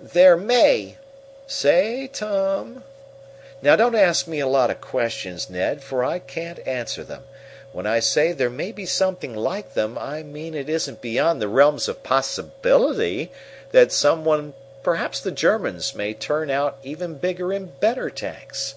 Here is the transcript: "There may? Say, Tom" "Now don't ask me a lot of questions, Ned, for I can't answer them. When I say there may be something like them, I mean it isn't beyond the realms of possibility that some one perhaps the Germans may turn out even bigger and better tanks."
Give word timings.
"There 0.00 0.36
may? 0.36 0.96
Say, 1.46 2.08
Tom" 2.08 2.82
"Now 3.62 3.76
don't 3.76 3.94
ask 3.94 4.26
me 4.26 4.40
a 4.40 4.46
lot 4.48 4.68
of 4.68 4.80
questions, 4.80 5.48
Ned, 5.48 5.84
for 5.84 6.02
I 6.02 6.18
can't 6.18 6.58
answer 6.66 7.04
them. 7.04 7.22
When 7.70 7.86
I 7.86 8.00
say 8.00 8.32
there 8.32 8.50
may 8.50 8.72
be 8.72 8.86
something 8.86 9.36
like 9.36 9.74
them, 9.74 9.96
I 9.96 10.24
mean 10.24 10.52
it 10.56 10.68
isn't 10.68 11.00
beyond 11.00 11.40
the 11.40 11.46
realms 11.46 11.86
of 11.86 12.02
possibility 12.02 13.30
that 13.70 13.92
some 13.92 14.24
one 14.24 14.54
perhaps 14.82 15.20
the 15.20 15.30
Germans 15.30 15.94
may 15.94 16.12
turn 16.12 16.50
out 16.50 16.78
even 16.82 17.14
bigger 17.18 17.52
and 17.52 17.78
better 17.78 18.10
tanks." 18.10 18.74